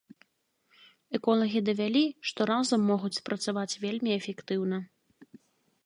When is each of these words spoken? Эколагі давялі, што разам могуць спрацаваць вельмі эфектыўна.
Эколагі 1.19 1.59
давялі, 1.67 2.03
што 2.31 2.41
разам 2.53 2.81
могуць 2.95 3.15
спрацаваць 3.21 3.71
вельмі 3.85 4.11
эфектыўна. 4.19 4.77